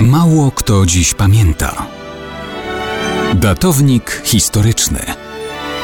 [0.00, 1.86] Mało kto dziś pamięta.
[3.34, 5.00] Datownik historyczny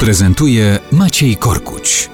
[0.00, 2.10] prezentuje Maciej Korkuć.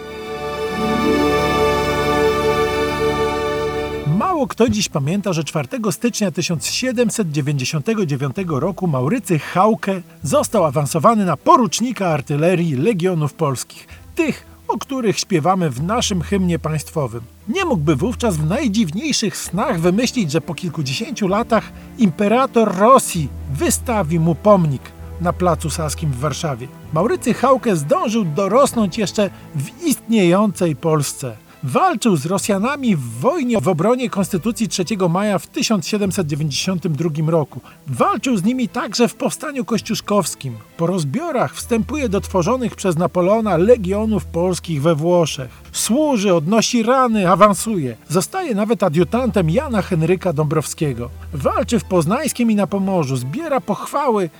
[4.19, 12.09] Mało kto dziś pamięta, że 4 stycznia 1799 roku Maurycy Hauke został awansowany na porucznika
[12.09, 17.23] artylerii Legionów Polskich, tych, o których śpiewamy w naszym hymnie państwowym.
[17.49, 24.35] Nie mógłby wówczas w najdziwniejszych snach wymyślić, że po kilkudziesięciu latach imperator Rosji wystawi mu
[24.35, 24.83] pomnik
[25.21, 26.69] na Placu Saskim w Warszawie.
[26.93, 31.37] Maurycy Hauke zdążył dorosnąć jeszcze w istniejącej Polsce.
[31.63, 37.61] Walczył z Rosjanami w wojnie w obronie Konstytucji 3 maja w 1792 roku.
[37.87, 40.55] Walczył z nimi także w powstaniu kościuszkowskim.
[40.77, 45.51] Po rozbiorach wstępuje do tworzonych przez Napoleona legionów polskich we Włoszech.
[45.73, 47.97] Służy, odnosi rany, awansuje.
[48.09, 51.11] Zostaje nawet adiutantem Jana Henryka Dąbrowskiego.
[51.33, 54.31] Walczy w Poznańskim i na Pomorzu, zbiera pochwały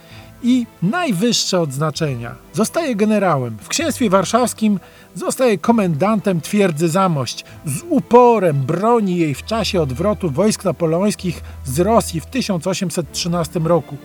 [0.43, 2.35] i najwyższe odznaczenia.
[2.53, 3.57] Zostaje generałem.
[3.61, 4.81] W księstwie warszawskim
[5.15, 7.45] zostaje komendantem twierdzy Zamość.
[7.67, 13.97] Z uporem broni jej w czasie odwrotu wojsk napoleońskich z Rosji w 1813 roku.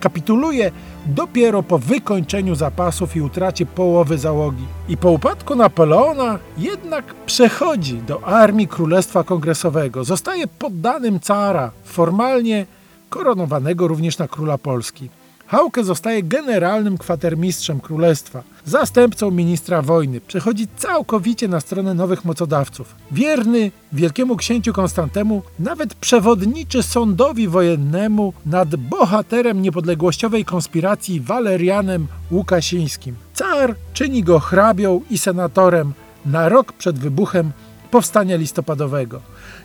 [0.00, 0.72] Kapituluje
[1.06, 4.64] dopiero po wykończeniu zapasów i utracie połowy załogi.
[4.88, 10.04] I po upadku Napoleona jednak przechodzi do armii Królestwa Kongresowego.
[10.04, 12.66] Zostaje poddanym cara, formalnie
[13.10, 15.08] koronowanego również na króla Polski.
[15.46, 20.20] Hauke zostaje generalnym kwatermistrzem królestwa, zastępcą ministra wojny.
[20.20, 22.94] Przechodzi całkowicie na stronę nowych mocodawców.
[23.10, 33.14] Wierny wielkiemu księciu Konstantemu, nawet przewodniczy sądowi wojennemu nad bohaterem niepodległościowej konspiracji Walerianem Łukasińskim.
[33.34, 35.92] Car czyni go hrabią i senatorem
[36.26, 37.52] na rok przed wybuchem
[37.90, 39.20] powstania listopadowego.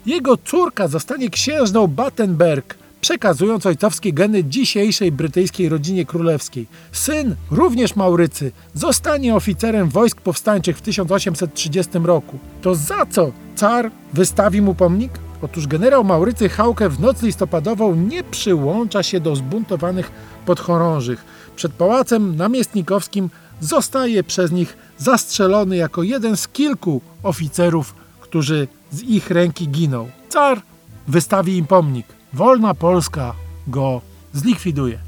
[0.06, 6.68] Jego córka zostanie księżną Battenberg– przekazując ojcowskie geny dzisiejszej brytyjskiej rodzinie królewskiej.
[6.92, 12.40] Syn, również Maurycy, zostanie oficerem wojsk powstańczych w 1830 roku.
[12.62, 15.12] To za co car wystawi mu pomnik?
[15.42, 20.12] Otóż generał Maurycy Hauke w noc listopadową nie przyłącza się do zbuntowanych
[20.46, 21.26] podchorążych.
[21.56, 23.30] Przed pałacem namiestnikowskim
[23.62, 30.10] zostaje przez nich zastrzelony jako jeden z kilku oficerów, którzy z ich ręki giną.
[30.30, 30.62] Car
[31.08, 33.36] wystawi im pomnik wolna Polska
[33.68, 34.02] go
[34.34, 35.07] zlikwiduje.